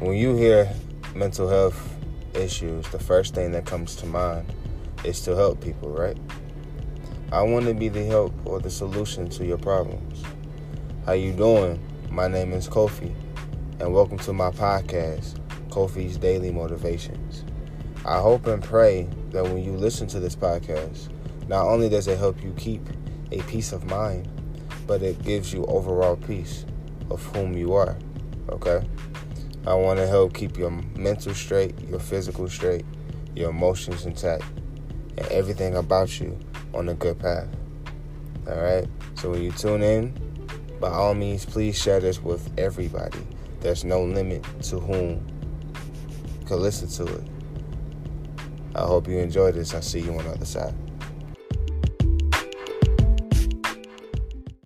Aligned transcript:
when 0.00 0.16
you 0.16 0.34
hear 0.34 0.68
mental 1.14 1.48
health 1.48 1.96
issues, 2.34 2.86
the 2.88 2.98
first 2.98 3.34
thing 3.34 3.52
that 3.52 3.64
comes 3.64 3.94
to 3.96 4.06
mind 4.06 4.52
is 5.04 5.20
to 5.20 5.36
help 5.36 5.60
people, 5.60 5.88
right? 5.88 6.18
I 7.30 7.42
want 7.42 7.66
to 7.66 7.74
be 7.74 7.88
the 7.88 8.04
help 8.04 8.34
or 8.44 8.58
the 8.58 8.70
solution 8.70 9.28
to 9.30 9.46
your 9.46 9.58
problems. 9.58 10.22
How 11.06 11.12
you 11.12 11.32
doing? 11.32 11.80
My 12.10 12.26
name 12.26 12.52
is 12.52 12.68
Kofi, 12.68 13.14
and 13.78 13.94
welcome 13.94 14.18
to 14.18 14.32
my 14.32 14.50
podcast, 14.50 15.38
Kofi's 15.68 16.16
Daily 16.16 16.50
Motivations. 16.50 17.44
I 18.04 18.18
hope 18.18 18.48
and 18.48 18.62
pray 18.62 19.08
that 19.30 19.44
when 19.44 19.62
you 19.62 19.72
listen 19.72 20.08
to 20.08 20.18
this 20.18 20.34
podcast, 20.34 21.08
not 21.46 21.66
only 21.66 21.88
does 21.88 22.08
it 22.08 22.18
help 22.18 22.42
you 22.42 22.52
keep 22.56 22.82
a 23.30 23.42
peace 23.42 23.72
of 23.72 23.84
mind, 23.84 24.28
but 24.88 25.02
it 25.02 25.22
gives 25.22 25.52
you 25.52 25.64
overall 25.66 26.16
peace 26.16 26.66
of 27.10 27.24
whom 27.26 27.56
you 27.56 27.74
are. 27.74 27.96
Okay? 28.48 28.84
I 29.66 29.74
want 29.74 29.98
to 29.98 30.06
help 30.06 30.34
keep 30.34 30.58
your 30.58 30.70
mental 30.70 31.32
straight, 31.32 31.78
your 31.88 31.98
physical 31.98 32.48
straight, 32.48 32.84
your 33.34 33.50
emotions 33.50 34.04
intact, 34.04 34.44
and 35.16 35.26
everything 35.28 35.76
about 35.76 36.20
you 36.20 36.38
on 36.74 36.90
a 36.90 36.94
good 36.94 37.18
path. 37.18 37.48
All 38.46 38.60
right? 38.60 38.86
So 39.14 39.30
when 39.30 39.42
you 39.42 39.52
tune 39.52 39.82
in, 39.82 40.12
by 40.80 40.90
all 40.90 41.14
means, 41.14 41.46
please 41.46 41.78
share 41.78 41.98
this 41.98 42.22
with 42.22 42.50
everybody. 42.58 43.26
There's 43.60 43.84
no 43.84 44.02
limit 44.02 44.44
to 44.64 44.78
whom 44.78 45.26
could 46.46 46.58
listen 46.58 46.88
to 47.06 47.14
it. 47.14 47.24
I 48.74 48.82
hope 48.82 49.08
you 49.08 49.18
enjoy 49.18 49.52
this. 49.52 49.72
I'll 49.72 49.80
see 49.80 50.00
you 50.00 50.10
on 50.18 50.24
the 50.24 50.30
other 50.32 50.44
side. 50.44 50.74